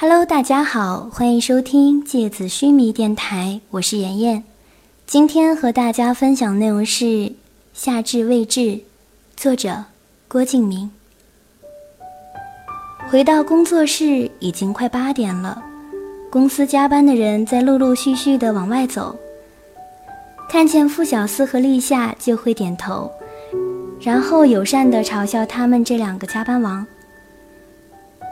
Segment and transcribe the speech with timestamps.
[0.00, 4.44] Hello，大家好，欢迎收听芥子须弥电台，我是妍妍。
[5.08, 7.04] 今天和大家分享内容是
[7.74, 8.60] 《夏至未至》，
[9.36, 9.86] 作者
[10.28, 10.88] 郭敬明。
[13.10, 15.60] 回到工作室已经快八点了，
[16.30, 19.18] 公司加班的人在陆陆续续的往外走。
[20.48, 23.10] 看见傅小司和立夏就会点头，
[24.00, 26.86] 然后友善的嘲笑他们这两个加班王。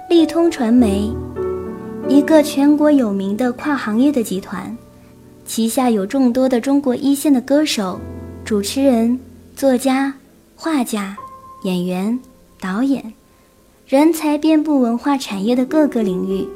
[0.09, 1.13] 立通传媒。
[2.09, 4.77] 一个全国有名的跨行业的集团，
[5.45, 8.01] 旗下有众多的中国一线的歌手、
[8.45, 9.19] 主持人、
[9.57, 10.15] 作家、
[10.55, 11.17] 画家、
[11.65, 12.19] 演员、
[12.61, 13.13] 导演，
[13.89, 16.47] 人才遍布文化产业的各个领域，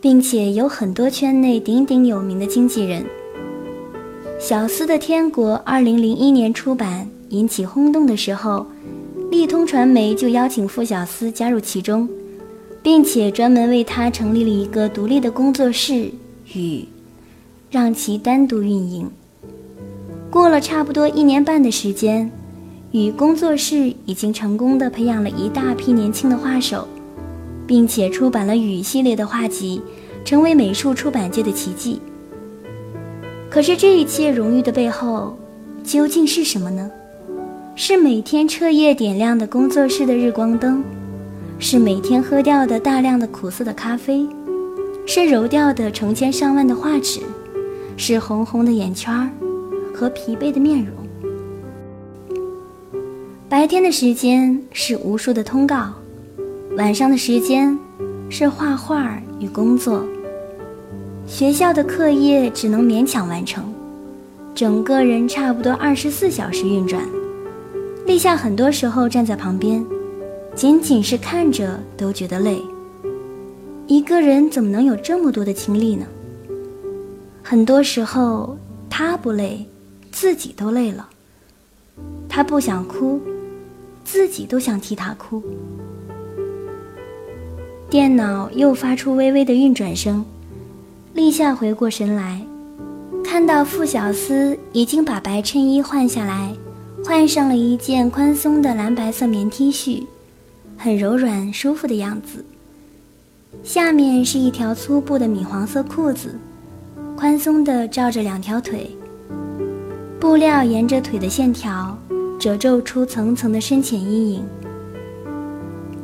[0.00, 3.04] 并且有很多圈内鼎鼎有名的经纪人。
[4.38, 8.64] 小司的《天国》二零零一年出版引起轰动的时候，
[9.28, 12.08] 立通传媒就邀请傅小司加入其中。
[12.88, 16.10] 并且专门为他成立了一个独立的工作室
[16.54, 16.86] “雨”，
[17.70, 19.10] 让其单独运营。
[20.30, 22.32] 过了差不多一年半的时间，
[22.92, 26.88] 雨工作室已经成功的培养了一大批年轻的画手，
[27.66, 29.82] 并且出版了雨系列的画集，
[30.24, 32.00] 成为美术出版界的奇迹。
[33.50, 35.36] 可是这一切荣誉的背后，
[35.84, 36.90] 究竟是什么呢？
[37.76, 40.82] 是每天彻夜点亮的工作室的日光灯。
[41.60, 44.26] 是每天喝掉的大量的苦涩的咖啡，
[45.04, 47.20] 是揉掉的成千上万的画纸，
[47.96, 49.28] 是红红的眼圈儿
[49.92, 50.94] 和疲惫的面容。
[53.48, 55.92] 白天的时间是无数的通告，
[56.76, 57.76] 晚上的时间
[58.30, 60.04] 是画画与工作。
[61.26, 63.64] 学校的课业只能勉强完成，
[64.54, 67.02] 整个人差不多二十四小时运转。
[68.06, 69.84] 立夏很多时候站在旁边。
[70.58, 72.60] 仅仅是看着都觉得累。
[73.86, 76.04] 一个人怎么能有这么多的精力呢？
[77.44, 78.58] 很多时候
[78.90, 79.64] 他不累，
[80.10, 81.08] 自己都累了。
[82.28, 83.20] 他不想哭，
[84.04, 85.40] 自己都想替他哭。
[87.88, 90.24] 电脑又发出微微的运转声，
[91.14, 92.44] 立夏回过神来，
[93.24, 96.52] 看到傅小司已经把白衬衣换下来，
[97.04, 100.04] 换上了一件宽松的蓝白色棉 T 恤。
[100.78, 102.44] 很柔软舒服的样子。
[103.64, 106.38] 下面是一条粗布的米黄色裤子，
[107.16, 108.96] 宽松的罩着两条腿。
[110.20, 111.98] 布料沿着腿的线条
[112.38, 114.46] 褶皱出层层的深浅阴影。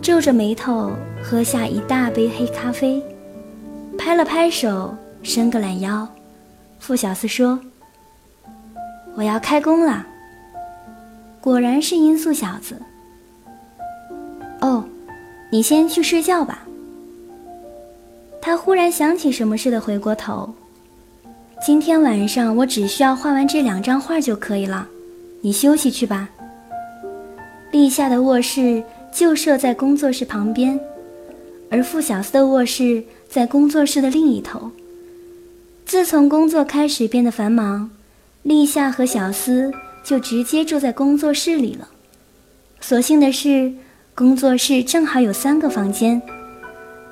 [0.03, 0.93] 皱着眉头
[1.23, 3.03] 喝下一大杯黑咖啡，
[3.97, 6.07] 拍了拍手，伸个懒腰。
[6.79, 7.59] 傅小司说
[9.15, 10.07] ：“我要开工了。”
[11.41, 12.81] 果然是音速小子。
[14.61, 14.85] 哦，
[15.51, 16.67] 你先去睡觉吧。
[18.41, 20.55] 他忽然想起什么似的，回过头。
[21.65, 24.87] 今天晚上我只需要画完这两张画就可以了，
[25.41, 26.29] 你休息去吧。
[27.73, 28.83] 立夏的卧室
[29.13, 30.79] 就设在工作室旁边，
[31.71, 34.71] 而傅小司的卧室在工作室的另一头。
[35.87, 37.91] 自从工作开始变得繁忙，
[38.43, 39.73] 立夏和小司
[40.03, 41.89] 就直接住在工作室里了。
[42.81, 43.73] 所幸的是。
[44.17, 46.23] 工作室正好有三个房间，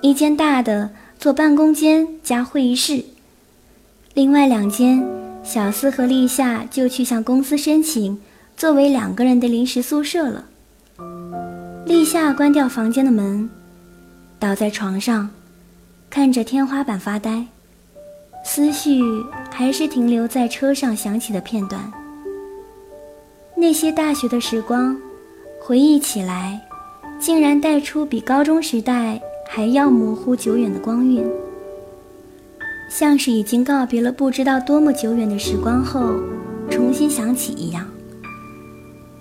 [0.02, 3.04] 一间大的做办公间加会议室，
[4.14, 5.04] 另外两间
[5.42, 8.20] 小司和立夏就去向公司申请
[8.56, 10.44] 作为两个人的临时宿舍了。
[11.86, 13.50] 立夏关掉房间的门，
[14.38, 15.28] 倒在床上，
[16.08, 17.44] 看着天花板发呆，
[18.44, 19.02] 思绪
[19.50, 21.92] 还是停留在车上响起的片段。
[23.56, 24.96] 那些大学的时光，
[25.60, 26.60] 回忆起来。
[27.22, 31.24] 竟然带出比高中时代还要模糊久远的光晕，
[32.90, 36.14] 像是已经告别了不知道多么久远的时光后，
[36.68, 37.88] 重新想起一样。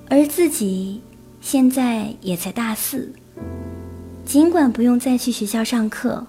[0.10, 1.00] 而自己
[1.42, 3.14] 现在也才大四，
[4.26, 6.26] 尽管不用再去学校上课，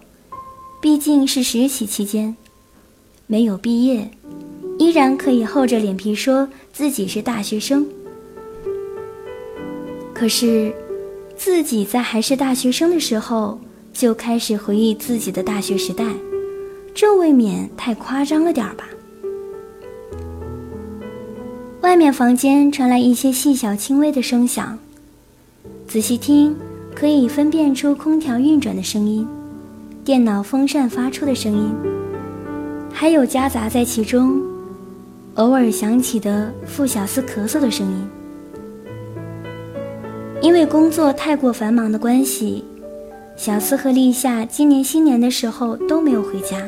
[0.83, 2.37] 毕竟是实习期间，
[3.27, 4.11] 没有毕业，
[4.79, 7.89] 依然可以厚着脸皮说自己是大学生。
[10.13, 10.71] 可是。
[11.45, 13.59] 自己在还是大学生的时候
[13.93, 16.05] 就开始回忆自己的大学时代，
[16.95, 18.85] 这未免太夸张了点儿吧？
[21.81, 24.79] 外面房间传来一些细小轻微的声响，
[25.89, 26.55] 仔细听
[26.95, 29.27] 可以分辨出空调运转的声音、
[30.05, 31.75] 电脑风扇发出的声音，
[32.93, 34.41] 还有夹杂在其中
[35.35, 38.22] 偶尔响起的傅小司咳嗽的声音。
[40.43, 42.65] 因为工作太过繁忙的关系，
[43.37, 46.61] 小思和立夏今年新年的时候都没有回家。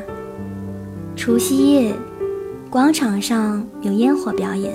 [1.13, 1.93] 除夕夜，
[2.69, 4.73] 广场上有烟火表演，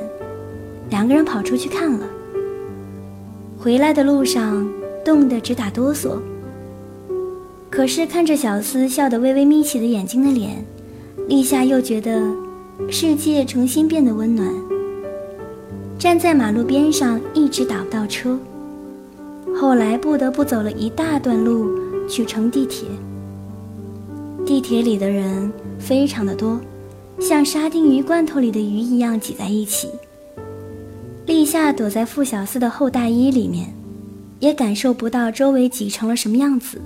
[0.90, 2.06] 两个人跑出去看了。
[3.58, 4.70] 回来的路上，
[5.02, 6.18] 冻得直打哆嗦。
[7.70, 10.62] 可是看着小思笑得微微眯起的眼睛的脸，
[11.26, 12.22] 立夏又觉得
[12.90, 14.46] 世界重新变得温暖。
[15.98, 18.38] 站在马路边上，一直打不到车，
[19.58, 21.68] 后来不得不走了一大段路
[22.08, 22.88] 去乘地铁。
[24.46, 26.60] 地铁里的人非常的多，
[27.18, 29.88] 像沙丁鱼罐头里的鱼一样挤在一起。
[31.26, 33.72] 立夏躲在傅小司的厚大衣里面，
[34.40, 36.80] 也感受不到周围挤成了什么样子。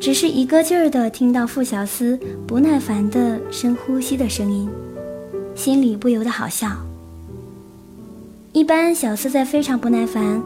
[0.00, 4.68] 只是一个劲儿的听到傅小司不耐烦的深呼吸的声音，
[5.54, 6.68] 心里不由得好笑。
[8.52, 10.40] 一般小司在非常不耐烦，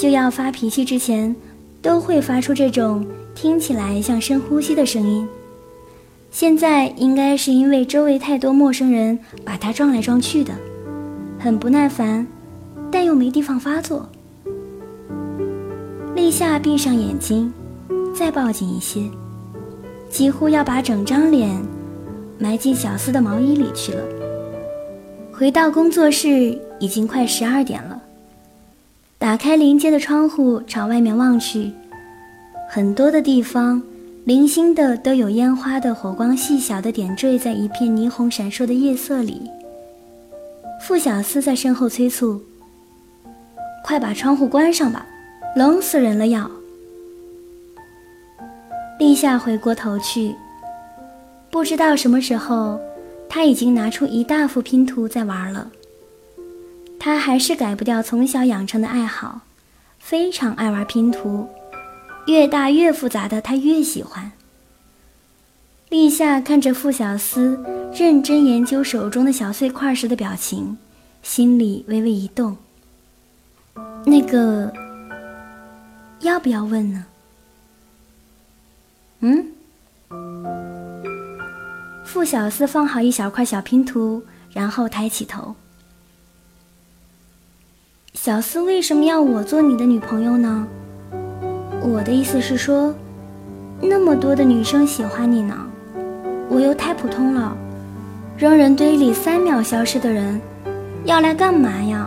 [0.00, 1.36] 就要发脾气之前，
[1.82, 3.04] 都会发出这种
[3.34, 5.28] 听起来像深呼吸的声音。
[6.30, 10.54] 现在应该是因为周围太多陌生人把他撞来撞去的，
[11.38, 12.26] 很不耐烦，
[12.90, 14.08] 但又没地方发作。
[16.16, 17.52] 立夏闭上眼睛。
[18.12, 19.02] 再抱紧一些，
[20.10, 21.58] 几乎要把整张脸
[22.38, 24.02] 埋进小司的毛衣里去了。
[25.32, 27.99] 回到工作室已经快十二点了，
[29.20, 31.70] 打开临街的窗户朝外面望去，
[32.70, 33.80] 很多的地方
[34.24, 39.42] 零星的都有烟花的火光细小的点缀在一片霓虹闪烁的夜色里。
[40.80, 42.40] 傅小司在身后催促
[43.84, 45.06] ：“快把窗户关上吧，
[45.54, 46.50] 冷死人了要。”
[48.98, 50.34] 立夏回过头去，
[51.50, 52.80] 不知道什么时候，
[53.28, 55.70] 他已经拿出一大幅拼图在玩了。
[57.00, 59.40] 他还是改不掉从小养成的爱好，
[59.98, 61.48] 非常爱玩拼图，
[62.26, 64.32] 越大越复杂的他越喜欢。
[65.88, 70.76] 立夏看着傅小司认真研究手中的小碎块时的表情，
[71.22, 72.56] 心里微微一动。
[74.04, 74.70] 那个，
[76.20, 77.06] 要不要问呢？
[79.20, 79.46] 嗯，
[82.04, 85.56] 傅小司放好一小块小拼图，然后抬起头。
[88.14, 90.66] 小司为什么要我做你的女朋友呢？
[91.80, 92.92] 我的意思是说，
[93.80, 95.56] 那么多的女生喜欢你呢，
[96.48, 97.56] 我又太普通了，
[98.36, 100.40] 扔人堆里三秒消失的人，
[101.04, 102.06] 要来干嘛呀？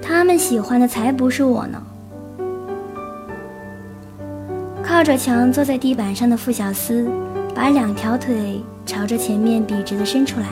[0.00, 1.82] 他们喜欢的才不是我呢。
[4.82, 7.06] 靠着墙坐在地板上的傅小司，
[7.54, 10.46] 把两条腿朝着前面笔直的伸出来，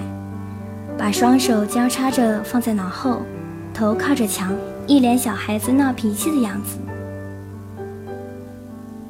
[1.00, 3.22] 把双手交叉着放在脑后，
[3.72, 4.54] 头靠着墙，
[4.86, 6.76] 一脸小孩子闹脾气的样子。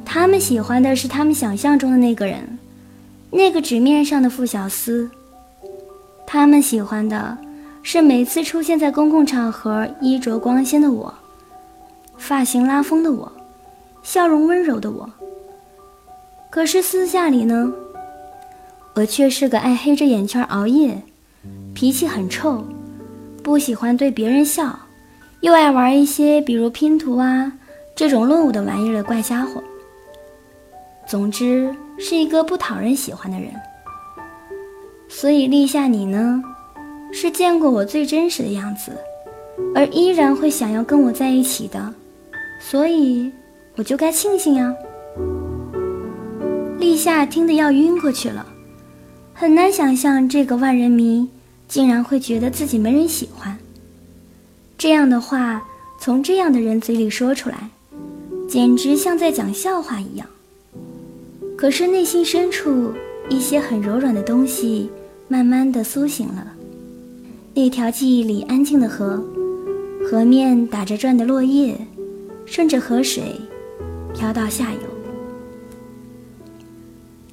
[0.04, 2.56] 他们喜欢的是他们想象中的那个人，
[3.32, 5.10] 那个纸面上的傅小司。
[6.28, 7.37] 他们喜欢的
[7.82, 11.12] 是每次出现在公共场合衣着光鲜的我，
[12.16, 13.32] 发型拉风的我，
[14.04, 15.10] 笑容温柔的我。
[16.50, 17.72] 可是私下里呢，
[18.94, 21.02] 我却是个爱黑着眼圈熬夜，
[21.81, 22.62] 脾气很臭，
[23.43, 24.79] 不喜欢对别人笑，
[25.41, 27.50] 又爱玩一些比如拼图啊
[27.94, 29.62] 这种落伍的玩意儿的怪家伙。
[31.09, 33.49] 总之是一个不讨人喜欢的人。
[35.08, 36.43] 所以立夏你呢，
[37.15, 38.93] 是见过我最真实的样子，
[39.75, 41.94] 而依然会想要跟我在一起的，
[42.60, 43.32] 所以
[43.77, 44.70] 我就该庆幸呀。
[46.79, 48.44] 立夏听得要晕过去了，
[49.32, 51.27] 很难想象这个万人迷
[51.70, 53.56] 竟然会觉得自己没人喜欢。
[54.77, 55.62] 这样的话
[56.00, 57.70] 从这样的人嘴里说出来，
[58.48, 60.27] 简直像在讲笑话一样。
[61.56, 62.93] 可是内心深处
[63.29, 64.91] 一些很柔软的东西
[65.29, 66.44] 慢慢的苏醒了。
[67.55, 69.22] 那条记忆里安静的河，
[70.10, 71.79] 河面打着转的落叶，
[72.46, 73.41] 顺着河水
[74.12, 74.81] 飘到下游。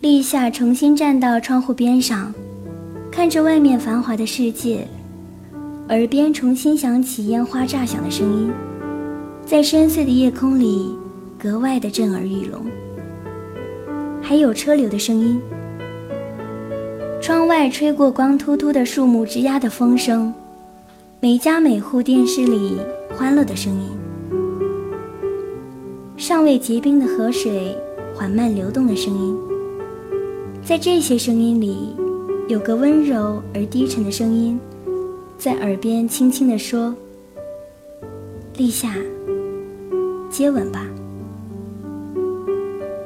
[0.02, 2.34] 立夏重新站到窗户边上，
[3.18, 4.88] 看着外面繁华的世界，
[5.90, 8.52] 耳边重新响起烟花炸响的声音，
[9.44, 10.96] 在深邃的夜空里
[11.36, 12.62] 格外的震耳欲聋。
[14.22, 15.42] 还有车流的声音，
[17.20, 20.32] 窗外吹过光秃秃的树木枝桠的风声，
[21.20, 22.78] 每家每户电视里
[23.18, 23.90] 欢乐的声音，
[26.18, 27.76] 尚未结冰的河水
[28.14, 29.36] 缓慢流动的声音。
[30.64, 31.96] 在这些声音里，
[32.48, 34.58] 有个温柔而低沉的声音，
[35.38, 36.96] 在耳边轻轻地说
[38.56, 38.94] ：“立夏，
[40.30, 40.88] 接吻吧。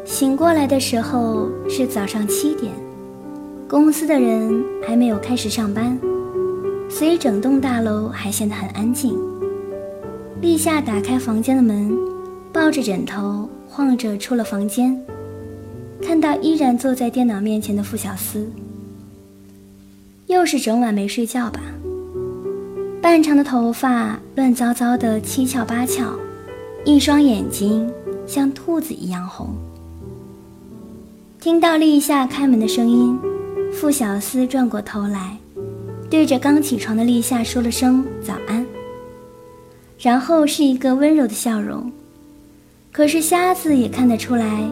[0.06, 2.72] 醒过来的时候是早上七点，
[3.68, 5.98] 公司的人还没有开始上班，
[6.88, 9.18] 所以整栋大楼还显得很安静。
[10.40, 11.98] 立夏打开房间的门，
[12.54, 14.96] 抱着枕头晃着出了房间，
[16.00, 18.48] 看到依然坐在电脑面前的傅小司。
[20.32, 21.60] 又是整晚没睡觉吧？
[23.02, 26.06] 半长的头发乱糟糟的，七翘八翘，
[26.86, 27.92] 一双眼睛
[28.26, 29.50] 像兔子一样红。
[31.42, 33.20] 听到立夏开门的声音，
[33.74, 35.36] 傅小司转过头来，
[36.10, 38.66] 对着刚起床的立夏说了声早安。
[40.00, 41.92] 然后是一个温柔的笑容，
[42.94, 44.64] 可是瞎子也看得出来，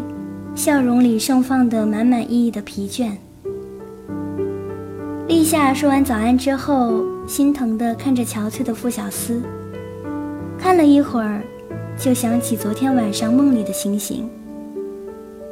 [0.56, 3.12] 笑容里盛放的满满意意的疲倦。
[5.30, 9.40] 立夏说完早安之后，心疼地看着憔悴的傅小司，
[10.58, 11.44] 看了一会儿，
[11.96, 14.28] 就想起昨天晚上梦里的情形。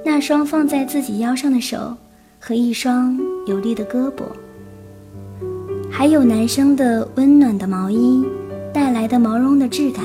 [0.04, 1.96] 那双放在自己腰上的手，
[2.40, 4.24] 和一双有力的胳膊，
[5.92, 8.26] 还有男生的温暖的毛衣
[8.74, 10.04] 带来的毛绒的质感，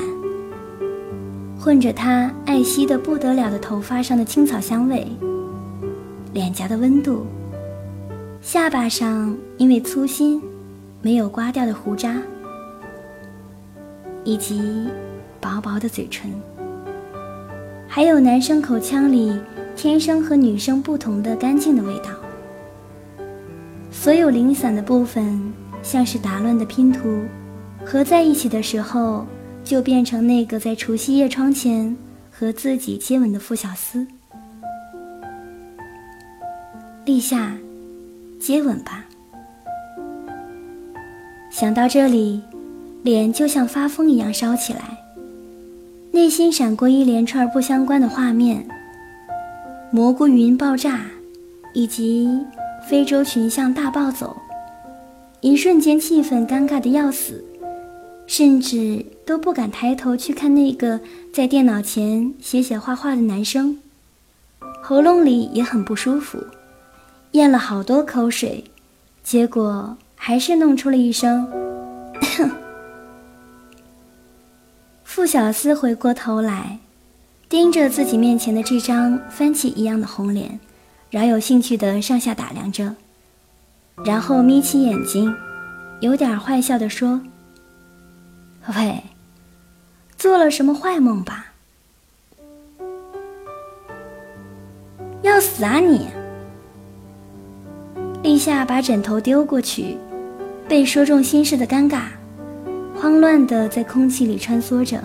[1.59, 5.07] 混着他爱惜的不得了的头发上的青草香味，
[6.31, 7.25] 脸颊的温度，
[8.43, 10.41] 下巴上因为粗心
[11.01, 12.21] 没有刮掉的胡渣，
[14.25, 14.89] 以及
[15.39, 16.29] 薄薄的嘴唇，
[17.87, 19.39] 还有男生口腔里。
[19.75, 22.11] 天生和女生不同的干净的味道，
[23.91, 27.23] 所有零散的部分像是打乱的拼图，
[27.83, 29.25] 合在一起的时候，
[29.63, 31.97] 就变成那个在除夕夜窗前
[32.29, 34.05] 和自己接吻的傅小司。
[37.05, 37.57] 立夏，
[38.43, 39.05] 接吻吧。
[41.49, 42.41] 想到这里，
[43.03, 44.97] 脸就像发疯一样烧起来，
[46.11, 48.67] 内心闪过一连串不相关的画面。
[49.91, 51.05] 蘑菇云爆炸，
[51.73, 52.27] 以及
[52.85, 54.35] 非洲群象大暴走，
[55.39, 57.45] 一瞬间气氛尴尬的要死，
[58.27, 60.99] 甚至都不敢抬头去看那个
[61.31, 63.77] 在电脑前写写画画的男生，
[64.81, 66.43] 喉咙里也很不舒服，
[67.33, 68.63] 咽了好多口水，
[69.23, 71.47] 结果还是弄出了一声。
[75.03, 76.79] 傅小司回过头来。
[77.49, 80.59] 盯着自己面前的这张番茄一样的红脸，
[81.11, 82.95] 饶有兴趣的上下打量着，
[84.03, 85.31] 然后眯起眼睛，
[85.99, 87.21] 有点坏笑的说
[88.75, 89.03] ：“喂，
[90.17, 91.53] 做了什么坏梦吧？
[95.21, 96.07] 要死啊你！”
[98.23, 99.97] 立夏把枕头丢过去，
[100.65, 102.03] 被说中心事的尴尬，
[102.95, 104.97] 慌乱地在空气里穿梭着。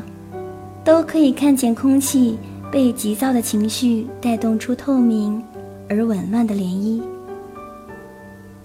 [0.85, 2.39] 都可以看见空气
[2.73, 5.43] 被急躁的情绪带动出透明
[5.87, 7.03] 而紊乱的涟漪。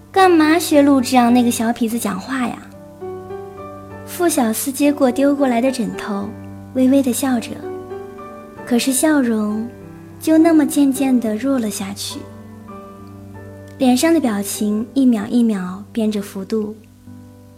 [0.10, 2.58] 干嘛学陆之昂那个小痞子讲话呀？
[4.06, 6.30] 傅小司接过丢过来的枕头，
[6.76, 7.50] 微微的笑着，
[8.66, 9.68] 可是笑容
[10.22, 12.20] 就那么渐渐的弱了下去，
[13.78, 16.76] 脸上的表情一秒一秒变着幅度，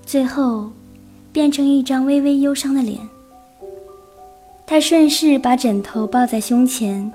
[0.05, 0.72] 最后
[1.31, 3.00] 变成一张微微忧伤的脸。
[4.65, 7.12] 他顺势把枕头抱在胸前，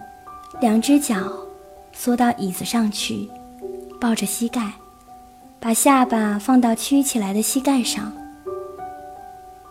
[0.60, 1.32] 两只脚
[1.92, 3.28] 缩到椅子上去，
[4.00, 4.74] 抱着膝盖，
[5.58, 8.12] 把下巴放到曲起来的膝盖上。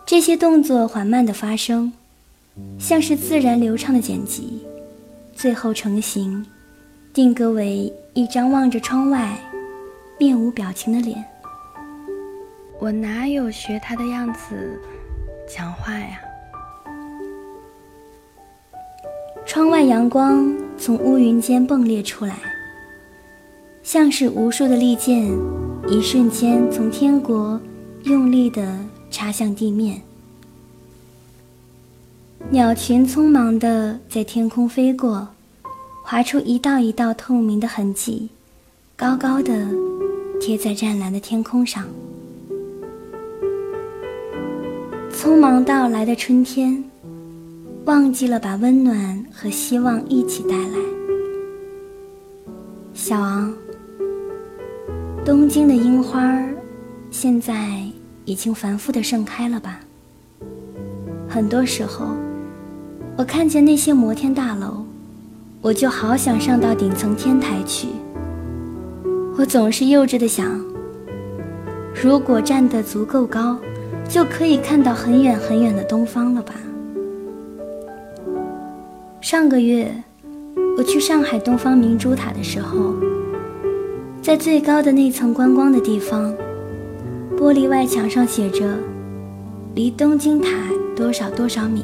[0.05, 1.93] 这些动作缓慢的发生，
[2.79, 4.65] 像是自然流畅的剪辑，
[5.36, 6.45] 最后成型，
[7.12, 9.36] 定格为一张望着窗外、
[10.20, 11.24] 面无表情的脸。
[12.80, 14.80] 我哪有学他的样子
[15.48, 16.20] 讲话呀？
[19.46, 22.36] 窗外阳光从乌云间迸裂出来，
[23.82, 25.28] 像是无数的利剑，
[25.88, 27.60] 一瞬间从天国
[28.04, 28.78] 用力地
[29.10, 30.00] 插向地面。
[32.51, 35.28] 鸟群匆忙地在天空飞过，
[36.12, 38.30] 划出一道一道透明的痕迹，
[38.96, 39.68] 高高的
[40.42, 41.86] 贴在湛蓝的天空上。
[45.12, 46.84] 匆忙到来的春天。
[47.86, 50.80] 忘记了把温暖和希望一起带来。
[52.96, 53.54] 小昂，
[55.24, 56.44] 东京的樱花
[57.12, 57.84] 现在
[58.25, 59.80] 已经繁复的盛开了吧？
[61.30, 62.08] 很多时候，
[63.16, 64.84] 我看见那些摩天大楼，
[65.62, 67.89] 我就好想上到顶层天台去。
[69.38, 70.60] 我总是幼稚的想，
[72.01, 73.58] 如果站得足够高，
[74.08, 76.54] 就可以看到很远很远的东方了吧？
[79.20, 79.92] 上个月
[80.78, 82.96] 我去上海东方明珠塔的时候，
[84.22, 86.34] 在最高的那层观光的地方，
[87.38, 88.78] 玻璃外墙上写着
[89.75, 90.50] “离东京塔
[90.96, 91.84] 多少多少米”，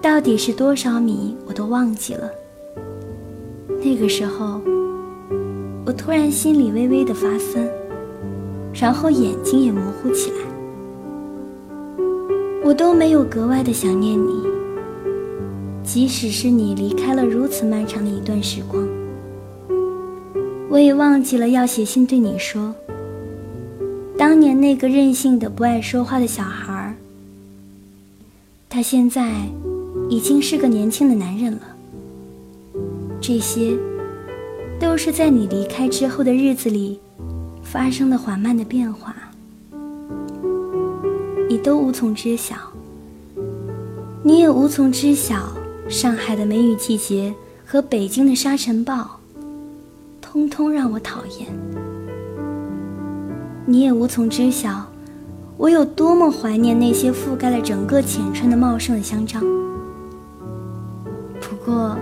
[0.00, 2.30] 到底是多少米我都忘记了。
[3.84, 4.58] 那个时候，
[5.84, 7.62] 我突然心里微微的发酸，
[8.72, 10.38] 然后眼睛也模糊起来。
[12.64, 14.46] 我都没有格外的想念你，
[15.84, 18.88] 即使是你离开了如此漫长的一段时光，
[20.70, 22.74] 我也忘记了要写信对你说，
[24.16, 26.94] 当年那个任性的不爱说话的小孩儿，
[28.70, 29.30] 他现在
[30.12, 31.60] 已经是个年轻的男人了。
[33.18, 33.74] 这些，
[34.78, 37.00] 都是在你离开之后的日子里，
[37.62, 39.16] 发生的缓慢的变化，
[41.48, 42.54] 你都无从知晓。
[44.22, 45.50] 你也无从知晓，
[45.88, 47.32] 上海的梅雨季节
[47.64, 49.18] 和北京的沙尘暴，
[50.20, 51.48] 通通让我讨厌。
[53.64, 54.92] 你也无从知晓，
[55.56, 59.42] 我有多么怀念那些覆盖了整个浅川的茂盛的香樟。
[61.64, 61.96] 不过。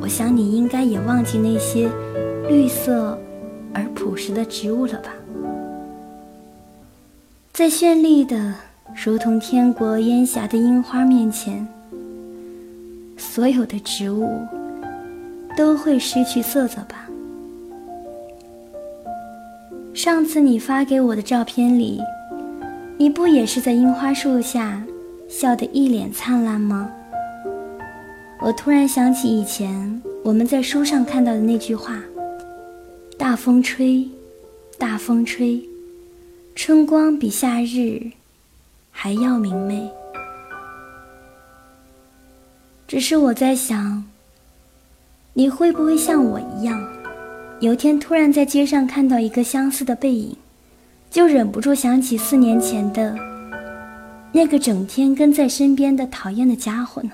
[0.00, 1.88] 我想你应该也忘记那些
[2.48, 3.18] 绿色
[3.72, 5.10] 而朴实的植物了吧？
[7.52, 8.54] 在绚丽的
[9.04, 11.66] 如同天国烟霞的樱花面前，
[13.16, 14.28] 所有的植物
[15.56, 17.08] 都会失去色泽吧？
[19.94, 22.00] 上次你发给我的照片里，
[22.98, 24.82] 你不也是在樱花树下
[25.28, 26.90] 笑得一脸灿烂吗？
[28.44, 31.98] 我突然想起以前我们在书上看到的那句话
[33.16, 34.06] ：“大风吹，
[34.76, 35.66] 大风吹，
[36.54, 38.02] 春光比夏日
[38.90, 39.90] 还要明媚。”
[42.86, 44.04] 只是我在想，
[45.32, 46.86] 你会不会像我一样，
[47.60, 50.36] 有天突然在街上看到一个相似的背影，
[51.10, 53.16] 就忍不住想起四年前的
[54.32, 57.12] 那个整天跟在身边的讨厌的家伙呢？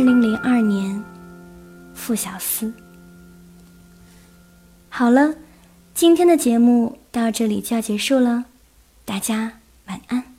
[0.00, 1.04] 二零零二年，
[1.92, 2.72] 傅小司。
[4.88, 5.34] 好了，
[5.92, 8.46] 今天的节目到这里就要结束了，
[9.04, 9.58] 大家
[9.88, 10.29] 晚安。